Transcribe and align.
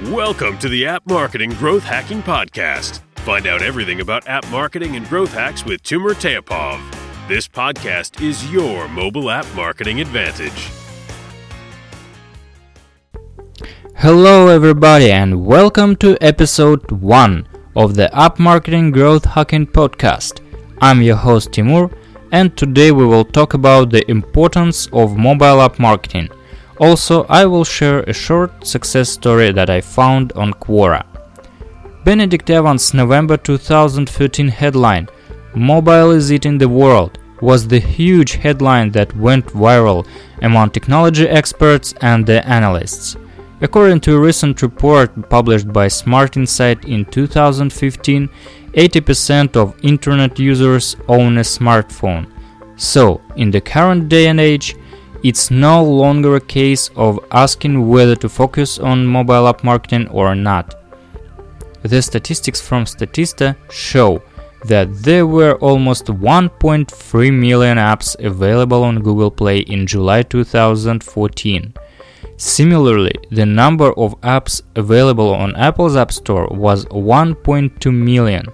Welcome 0.00 0.56
to 0.60 0.70
the 0.70 0.86
App 0.86 1.06
Marketing 1.06 1.50
Growth 1.50 1.82
Hacking 1.82 2.22
Podcast. 2.22 3.00
Find 3.16 3.46
out 3.46 3.60
everything 3.60 4.00
about 4.00 4.26
app 4.26 4.48
marketing 4.48 4.96
and 4.96 5.06
growth 5.06 5.34
hacks 5.34 5.66
with 5.66 5.82
Timur 5.82 6.14
Teapov. 6.14 6.80
This 7.28 7.46
podcast 7.46 8.22
is 8.22 8.50
your 8.50 8.88
mobile 8.88 9.30
app 9.30 9.44
marketing 9.54 10.00
advantage. 10.00 10.70
Hello, 13.96 14.48
everybody, 14.48 15.12
and 15.12 15.44
welcome 15.44 15.94
to 15.96 16.16
episode 16.22 16.90
1 16.90 17.46
of 17.76 17.94
the 17.94 18.12
App 18.18 18.38
Marketing 18.38 18.92
Growth 18.92 19.26
Hacking 19.26 19.66
Podcast. 19.66 20.40
I'm 20.80 21.02
your 21.02 21.16
host 21.16 21.52
Timur, 21.52 21.90
and 22.32 22.56
today 22.56 22.92
we 22.92 23.04
will 23.04 23.26
talk 23.26 23.52
about 23.52 23.90
the 23.90 24.10
importance 24.10 24.88
of 24.94 25.18
mobile 25.18 25.60
app 25.60 25.78
marketing. 25.78 26.30
Also, 26.78 27.24
I 27.28 27.46
will 27.46 27.64
share 27.64 28.00
a 28.00 28.12
short 28.12 28.66
success 28.66 29.10
story 29.10 29.52
that 29.52 29.70
I 29.70 29.80
found 29.80 30.32
on 30.32 30.52
Quora. 30.54 31.04
Benedict 32.04 32.50
Evans' 32.50 32.94
November 32.94 33.36
2013 33.36 34.48
headline, 34.48 35.08
Mobile 35.54 36.10
is 36.10 36.32
Eating 36.32 36.58
the 36.58 36.68
World, 36.68 37.18
was 37.40 37.68
the 37.68 37.78
huge 37.78 38.32
headline 38.32 38.90
that 38.92 39.14
went 39.16 39.46
viral 39.46 40.06
among 40.42 40.70
technology 40.70 41.28
experts 41.28 41.92
and 42.00 42.24
the 42.24 42.46
analysts. 42.48 43.16
According 43.60 44.00
to 44.00 44.16
a 44.16 44.20
recent 44.20 44.62
report 44.62 45.28
published 45.28 45.72
by 45.72 45.86
Smart 45.88 46.36
Insight 46.36 46.84
in 46.84 47.04
2015, 47.04 48.28
80% 48.72 49.56
of 49.56 49.76
internet 49.84 50.38
users 50.38 50.96
own 51.06 51.38
a 51.38 51.42
smartphone. 51.42 52.26
So, 52.76 53.20
in 53.36 53.50
the 53.50 53.60
current 53.60 54.08
day 54.08 54.26
and 54.26 54.40
age, 54.40 54.74
it's 55.22 55.50
no 55.50 55.82
longer 55.84 56.36
a 56.36 56.40
case 56.40 56.90
of 56.96 57.18
asking 57.30 57.88
whether 57.88 58.16
to 58.16 58.28
focus 58.28 58.78
on 58.78 59.06
mobile 59.06 59.48
app 59.48 59.62
marketing 59.62 60.08
or 60.08 60.34
not. 60.34 60.74
The 61.82 62.00
statistics 62.02 62.60
from 62.60 62.84
Statista 62.84 63.56
show 63.70 64.22
that 64.64 65.02
there 65.02 65.26
were 65.26 65.56
almost 65.56 66.06
1.3 66.06 67.32
million 67.32 67.78
apps 67.78 68.16
available 68.24 68.84
on 68.84 69.02
Google 69.02 69.30
Play 69.30 69.60
in 69.60 69.86
July 69.86 70.22
2014. 70.22 71.74
Similarly, 72.36 73.14
the 73.30 73.46
number 73.46 73.92
of 73.98 74.20
apps 74.20 74.62
available 74.76 75.34
on 75.34 75.56
Apple's 75.56 75.96
App 75.96 76.12
Store 76.12 76.46
was 76.50 76.84
1.2 76.86 77.92
million. 77.92 78.46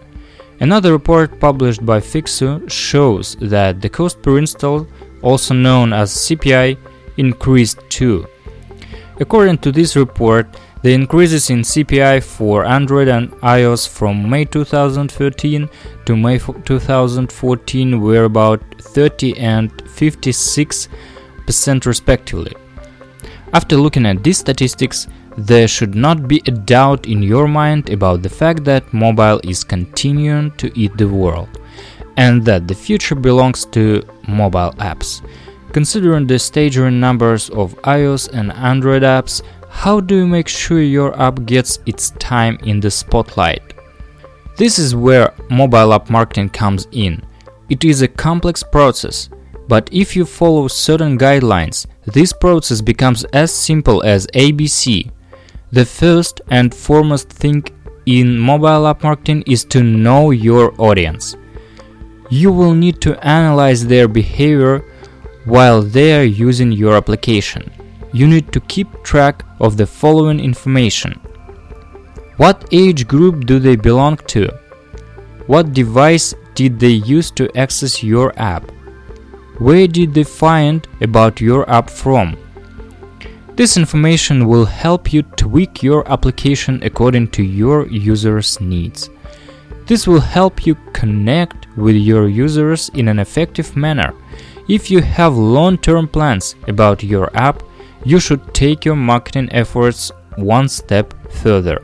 Another 0.61 0.92
report 0.92 1.39
published 1.39 1.86
by 1.86 2.00
Fiksu 2.00 2.69
shows 2.70 3.36
that 3.41 3.80
the 3.80 3.89
cost 3.89 4.20
per 4.22 4.39
install, 4.39 4.86
also 5.22 5.55
known 5.55 5.92
as 5.92 6.14
CPI, 6.14 6.78
increased 7.16 7.80
too. 7.88 8.27
According 9.20 9.58
to 9.58 9.72
this 9.72 9.97
report, 9.97 10.47
the 10.83 10.94
increases 10.94 11.50
in 11.50 11.62
CPI 11.62 12.22
for 12.22 12.64
Android 12.64 13.08
and 13.08 13.33
iOS 13.41 13.89
from 13.89 14.30
May 14.30 14.44
2013 14.44 15.69
to 16.06 16.16
May 16.16 16.39
2014 16.39 18.00
were 18.00 18.24
about 18.24 18.62
30 18.80 19.36
and 19.39 19.72
56% 19.84 20.89
respectively. 21.84 22.55
After 23.52 23.77
looking 23.77 24.06
at 24.06 24.22
these 24.22 24.39
statistics, 24.39 25.08
there 25.36 25.66
should 25.66 25.96
not 25.96 26.28
be 26.28 26.42
a 26.46 26.52
doubt 26.52 27.06
in 27.06 27.22
your 27.22 27.48
mind 27.48 27.91
about 27.91 28.22
the 28.22 28.28
fact 28.28 28.62
that 28.64 28.92
mobile 28.92 29.41
is 29.42 29.64
continuing 29.64 30.52
to 30.58 30.70
eat 30.78 30.96
the 30.96 31.08
world 31.08 31.48
and 32.19 32.44
that 32.44 32.66
the 32.66 32.74
future 32.74 33.14
belongs 33.14 33.64
to 33.64 34.02
mobile 34.27 34.72
apps. 34.78 35.22
Considering 35.72 36.27
the 36.27 36.38
staggering 36.38 36.98
numbers 36.98 37.48
of 37.50 37.80
iOS 37.83 38.28
and 38.33 38.52
Android 38.52 39.02
apps, 39.02 39.41
how 39.70 40.00
do 40.00 40.16
you 40.16 40.27
make 40.27 40.48
sure 40.48 40.83
your 40.83 41.19
app 41.20 41.44
gets 41.46 41.78
its 41.86 42.11
time 42.19 42.58
in 42.64 42.80
the 42.80 42.91
spotlight? 42.91 43.62
This 44.56 44.80
is 44.80 44.96
where 44.96 45.33
mobile 45.48 45.95
app 45.95 46.11
marketing 46.11 46.48
comes 46.48 46.89
in. 46.90 47.23
It 47.68 47.84
is 47.84 48.02
a 48.02 48.08
complex 48.08 48.64
process, 48.64 49.30
but 49.68 49.89
if 49.92 50.17
you 50.17 50.24
follow 50.24 50.67
certain 50.67 51.17
guidelines, 51.17 51.86
this 52.05 52.33
process 52.33 52.80
becomes 52.80 53.23
as 53.27 53.52
simple 53.55 54.02
as 54.02 54.27
ABC. 54.29 55.12
The 55.70 55.85
first 55.85 56.40
and 56.50 56.74
foremost 56.74 57.29
thing 57.29 57.62
in 58.06 58.36
mobile 58.36 58.89
app 58.89 59.05
marketing 59.05 59.45
is 59.46 59.64
to 59.67 59.85
know 59.85 60.33
your 60.33 60.74
audience. 60.80 61.36
You 62.30 62.52
will 62.52 62.74
need 62.74 63.00
to 63.02 63.18
analyze 63.27 63.86
their 63.86 64.08
behavior 64.08 64.84
while 65.44 65.83
they 65.83 66.18
are 66.18 66.24
using 66.24 66.72
your 66.72 66.96
application 66.96 67.70
you 68.12 68.27
need 68.27 68.52
to 68.52 68.61
keep 68.61 68.89
track 69.02 69.44
of 69.61 69.77
the 69.77 69.86
following 69.86 70.40
information. 70.40 71.12
What 72.36 72.67
age 72.72 73.06
group 73.06 73.46
do 73.46 73.58
they 73.58 73.77
belong 73.77 74.17
to? 74.28 74.48
What 75.46 75.72
device 75.72 76.34
did 76.55 76.78
they 76.78 76.98
use 77.17 77.30
to 77.33 77.55
access 77.56 78.02
your 78.02 78.33
app? 78.38 78.70
Where 79.58 79.86
did 79.86 80.14
they 80.14 80.24
find 80.24 80.86
about 81.00 81.40
your 81.40 81.68
app 81.68 81.90
from? 81.90 82.36
This 83.56 83.77
information 83.77 84.46
will 84.46 84.64
help 84.64 85.12
you 85.12 85.22
tweak 85.22 85.83
your 85.83 86.08
application 86.11 86.80
according 86.84 87.28
to 87.33 87.42
your 87.42 87.88
users' 87.88 88.61
needs. 88.61 89.11
This 89.88 90.06
will 90.06 90.20
help 90.20 90.66
you 90.66 90.74
connect 90.92 91.66
with 91.74 91.96
your 91.96 92.28
users 92.28 92.90
in 92.90 93.08
an 93.08 93.18
effective 93.18 93.74
manner. 93.74 94.12
If 94.68 94.90
you 94.90 95.00
have 95.00 95.34
long 95.34 95.78
term 95.78 96.06
plans 96.06 96.56
about 96.68 97.02
your 97.02 97.34
app, 97.34 97.62
you 98.04 98.20
should 98.20 98.52
take 98.52 98.84
your 98.84 98.96
marketing 98.96 99.48
efforts 99.50 100.12
one 100.36 100.68
step 100.68 101.14
further. 101.30 101.82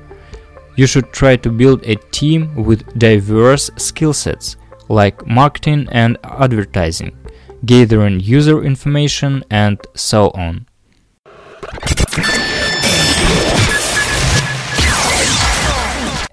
You 0.77 0.87
should 0.87 1.15
try 1.15 1.37
to 1.37 1.49
build 1.51 1.83
a 1.85 1.97
team 2.13 2.55
with 2.55 2.99
diverse 2.99 3.71
skill 3.77 4.13
sets 4.13 4.57
like 4.91 5.27
marketing 5.27 5.89
and 5.91 6.19
advertising, 6.25 7.17
gathering 7.65 8.21
user 8.21 8.63
information, 8.63 9.45
and 9.49 9.81
so 9.95 10.31
on. 10.33 10.67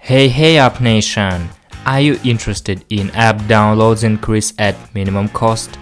Hey, 0.02 0.28
hey, 0.28 0.58
App 0.58 0.82
Nation! 0.82 1.50
Are 1.86 2.00
you 2.00 2.20
interested 2.24 2.86
in 2.90 3.10
app 3.12 3.38
downloads 3.42 4.04
increase 4.04 4.54
at 4.60 4.76
minimum 4.94 5.30
cost? 5.30 5.80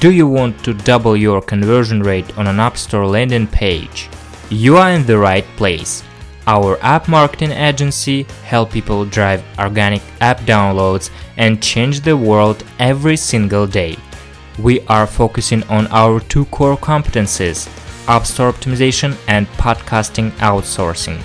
Do 0.00 0.10
you 0.10 0.26
want 0.26 0.64
to 0.64 0.74
double 0.74 1.16
your 1.16 1.40
conversion 1.40 2.02
rate 2.02 2.36
on 2.36 2.48
an 2.48 2.58
App 2.58 2.76
Store 2.76 3.06
landing 3.06 3.46
page? 3.46 4.08
You 4.50 4.76
are 4.76 4.90
in 4.90 5.06
the 5.06 5.16
right 5.16 5.46
place. 5.56 6.02
Our 6.48 6.78
app 6.82 7.06
marketing 7.08 7.52
agency 7.52 8.24
help 8.44 8.72
people 8.72 9.04
drive 9.04 9.44
organic 9.60 10.02
app 10.20 10.40
downloads 10.40 11.10
and 11.36 11.62
change 11.62 12.00
the 12.00 12.16
world 12.16 12.64
every 12.80 13.16
single 13.16 13.68
day. 13.68 13.96
We 14.58 14.80
are 14.88 15.06
focusing 15.06 15.62
on 15.64 15.86
our 15.88 16.18
two 16.18 16.46
core 16.46 16.76
competencies, 16.76 17.68
App 18.08 18.26
Store 18.26 18.52
optimization 18.52 19.16
and 19.28 19.46
podcasting 19.58 20.32
outsourcing. 20.38 21.20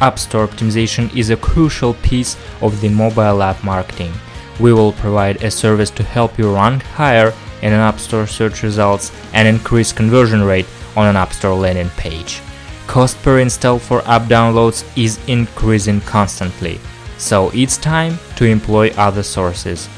App 0.00 0.18
Store 0.18 0.46
optimization 0.46 1.14
is 1.16 1.30
a 1.30 1.36
crucial 1.36 1.94
piece 1.94 2.36
of 2.62 2.80
the 2.80 2.88
mobile 2.88 3.42
app 3.42 3.62
marketing. 3.62 4.12
We 4.58 4.72
will 4.72 4.92
provide 4.92 5.42
a 5.42 5.50
service 5.50 5.90
to 5.90 6.02
help 6.02 6.38
you 6.38 6.54
rank 6.54 6.82
higher 6.82 7.32
in 7.62 7.72
an 7.72 7.80
App 7.80 7.98
Store 7.98 8.26
search 8.26 8.62
results 8.62 9.12
and 9.34 9.46
increase 9.46 9.92
conversion 9.92 10.42
rate 10.42 10.66
on 10.96 11.06
an 11.06 11.16
App 11.16 11.32
Store 11.32 11.54
landing 11.54 11.90
page. 11.90 12.40
Cost 12.86 13.16
per 13.22 13.38
install 13.38 13.78
for 13.78 14.02
app 14.08 14.22
downloads 14.22 14.84
is 14.96 15.20
increasing 15.28 16.00
constantly, 16.00 16.80
so 17.18 17.50
it's 17.54 17.76
time 17.76 18.18
to 18.36 18.44
employ 18.44 18.90
other 18.96 19.22
sources. 19.22 19.88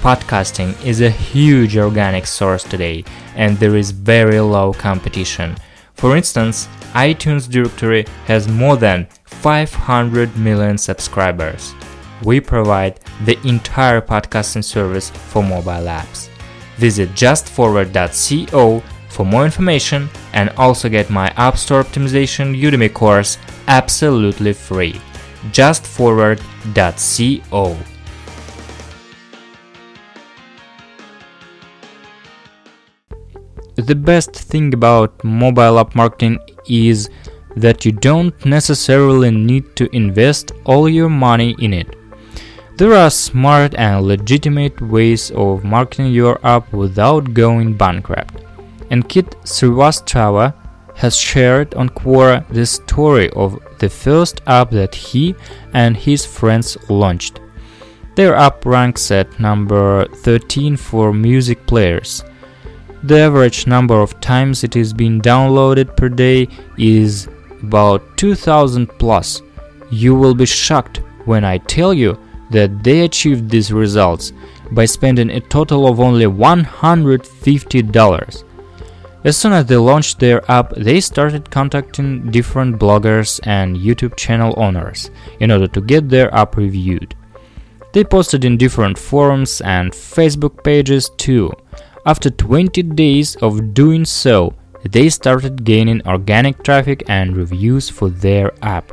Podcasting 0.00 0.80
is 0.84 1.00
a 1.00 1.10
huge 1.10 1.76
organic 1.76 2.26
source 2.26 2.62
today, 2.62 3.04
and 3.34 3.56
there 3.56 3.74
is 3.74 3.90
very 3.90 4.38
low 4.38 4.72
competition. 4.72 5.56
For 5.94 6.16
instance, 6.16 6.68
iTunes 6.92 7.50
directory 7.50 8.04
has 8.26 8.46
more 8.46 8.76
than 8.76 9.08
500 9.26 10.36
million 10.36 10.78
subscribers. 10.78 11.74
We 12.24 12.40
provide 12.40 13.00
the 13.24 13.38
entire 13.46 14.00
podcasting 14.00 14.64
service 14.64 15.10
for 15.10 15.42
mobile 15.42 15.86
apps. 15.86 16.28
Visit 16.76 17.10
justforward.co 17.10 18.82
for 19.08 19.24
more 19.24 19.44
information 19.44 20.08
and 20.32 20.50
also 20.56 20.88
get 20.88 21.10
my 21.10 21.28
App 21.36 21.56
Store 21.56 21.82
Optimization 21.82 22.60
Udemy 22.60 22.92
course 22.92 23.38
absolutely 23.66 24.52
free. 24.52 25.00
justforward.co 25.52 27.76
The 33.76 33.94
best 33.94 34.34
thing 34.34 34.72
about 34.72 35.22
mobile 35.22 35.78
app 35.78 35.94
marketing 35.94 36.38
is 36.66 37.10
that 37.56 37.84
you 37.84 37.92
don't 37.92 38.44
necessarily 38.44 39.30
need 39.30 39.74
to 39.76 39.94
invest 39.94 40.52
all 40.64 40.88
your 40.88 41.08
money 41.08 41.56
in 41.58 41.72
it. 41.72 41.96
There 42.76 42.94
are 42.94 43.10
smart 43.10 43.74
and 43.74 44.04
legitimate 44.04 44.80
ways 44.80 45.30
of 45.30 45.64
marketing 45.64 46.12
your 46.12 46.38
app 46.46 46.72
without 46.72 47.32
going 47.32 47.74
bankrupt. 47.76 48.34
Ankit 48.90 49.30
Srivastava, 49.44 50.54
has 50.96 51.16
shared 51.16 51.74
on 51.74 51.88
Quora 51.90 52.46
the 52.48 52.66
story 52.66 53.30
of 53.30 53.58
the 53.78 53.88
first 53.88 54.40
app 54.46 54.70
that 54.70 54.94
he 54.94 55.34
and 55.74 55.96
his 55.96 56.24
friends 56.24 56.76
launched. 56.88 57.40
Their 58.16 58.34
app 58.34 58.64
ranks 58.64 59.10
at 59.10 59.38
number 59.38 60.06
13 60.06 60.76
for 60.76 61.12
music 61.12 61.66
players. 61.66 62.24
The 63.02 63.18
average 63.18 63.66
number 63.66 64.00
of 64.00 64.18
times 64.20 64.64
it 64.64 64.74
is 64.74 64.94
being 64.94 65.20
downloaded 65.20 65.96
per 65.96 66.08
day 66.08 66.48
is 66.78 67.28
about 67.62 68.16
2000 68.16 68.86
plus. 68.98 69.42
You 69.90 70.14
will 70.14 70.34
be 70.34 70.46
shocked 70.46 71.00
when 71.24 71.44
I 71.44 71.58
tell 71.58 71.92
you 71.94 72.18
that 72.50 72.82
they 72.82 73.00
achieved 73.00 73.50
these 73.50 73.72
results 73.72 74.32
by 74.72 74.84
spending 74.84 75.30
a 75.30 75.40
total 75.40 75.88
of 75.88 76.00
only 76.00 76.26
$150. 76.26 78.44
As 79.24 79.36
soon 79.36 79.52
as 79.52 79.66
they 79.66 79.76
launched 79.76 80.20
their 80.20 80.48
app, 80.50 80.72
they 80.76 81.00
started 81.00 81.50
contacting 81.50 82.30
different 82.30 82.78
bloggers 82.78 83.40
and 83.44 83.76
YouTube 83.76 84.16
channel 84.16 84.54
owners 84.56 85.10
in 85.40 85.50
order 85.50 85.66
to 85.66 85.80
get 85.80 86.08
their 86.08 86.32
app 86.34 86.56
reviewed. 86.56 87.16
They 87.92 88.04
posted 88.04 88.44
in 88.44 88.56
different 88.56 88.96
forums 88.98 89.60
and 89.62 89.92
Facebook 89.92 90.62
pages 90.62 91.10
too. 91.16 91.52
After 92.04 92.30
20 92.30 92.82
days 92.82 93.34
of 93.36 93.72
doing 93.74 94.04
so, 94.04 94.54
they 94.84 95.08
started 95.08 95.64
gaining 95.64 96.06
organic 96.06 96.62
traffic 96.62 97.02
and 97.08 97.36
reviews 97.36 97.88
for 97.88 98.08
their 98.08 98.52
app. 98.62 98.92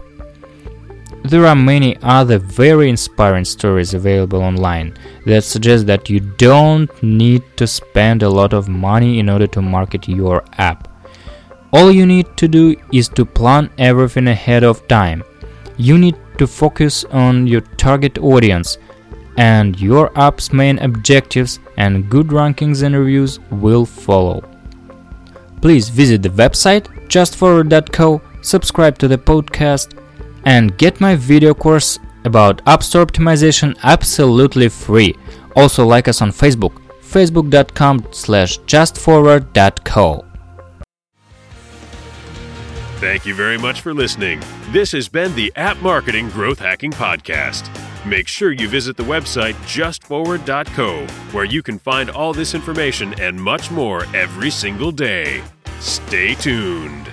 There 1.24 1.46
are 1.46 1.56
many 1.56 1.98
other 2.02 2.38
very 2.38 2.90
inspiring 2.90 3.46
stories 3.46 3.94
available 3.94 4.42
online 4.42 4.98
that 5.26 5.46
suggest 5.46 5.88
that 5.88 6.10
you 6.10 6.20
don't 6.20 6.92
need 7.02 7.44
to 7.56 7.66
spend 7.66 8.24
a 8.24 8.30
lot 8.30 8.54
of 8.54 8.68
money 8.68 9.20
in 9.20 9.30
order 9.30 9.48
to 9.48 9.62
market 9.62 10.08
your 10.08 10.44
app. 10.58 10.90
All 11.72 11.92
you 11.92 12.06
need 12.06 12.28
to 12.38 12.48
do 12.48 12.76
is 12.92 13.08
to 13.10 13.26
plan 13.26 13.70
everything 13.78 14.28
ahead 14.28 14.64
of 14.64 14.88
time. 14.88 15.24
You 15.78 15.98
need 15.98 16.18
to 16.38 16.46
focus 16.46 17.06
on 17.06 17.48
your 17.48 17.62
target 17.62 18.18
audience, 18.18 18.78
and 19.38 19.80
your 19.80 20.12
app's 20.20 20.54
main 20.54 20.78
objectives 20.80 21.60
and 21.78 22.10
good 22.10 22.28
rankings 22.28 22.84
and 22.84 22.96
reviews 22.96 23.40
will 23.50 23.86
follow. 23.86 24.44
Please 25.64 25.88
visit 25.88 26.22
the 26.22 26.28
website 26.28 26.88
justforward.co, 27.08 28.22
subscribe 28.42 28.98
to 28.98 29.08
the 29.08 29.18
podcast, 29.18 29.98
and 30.44 30.78
get 30.78 31.00
my 31.00 31.16
video 31.16 31.54
course 31.54 32.00
about 32.26 32.62
App 32.68 32.84
Store 32.84 33.06
optimization 33.06 33.74
absolutely 33.84 34.68
free. 34.68 35.16
Also 35.56 35.86
like 35.86 36.10
us 36.10 36.22
on 36.22 36.32
Facebook, 36.32 36.82
facebook.com 37.02 38.06
slash 38.12 38.60
justforward.co. 38.72 40.26
Thank 42.98 43.26
you 43.26 43.34
very 43.34 43.58
much 43.58 43.80
for 43.80 43.94
listening. 43.94 44.42
This 44.72 44.92
has 44.92 45.08
been 45.08 45.34
the 45.34 45.54
App 45.56 45.78
Marketing 45.82 46.30
Growth 46.30 46.60
Hacking 46.60 46.92
Podcast. 46.92 47.70
Make 48.06 48.28
sure 48.28 48.52
you 48.52 48.68
visit 48.68 48.98
the 48.98 49.04
website 49.04 49.54
justforward.co, 49.64 51.08
where 51.32 51.46
you 51.46 51.64
can 51.64 51.80
find 51.80 52.10
all 52.10 52.34
this 52.34 52.54
information 52.54 53.14
and 53.18 53.42
much 53.42 53.72
more 53.72 54.04
every 54.14 54.50
single 54.50 54.92
day. 54.92 55.42
Stay 55.80 56.36
tuned. 56.36 57.10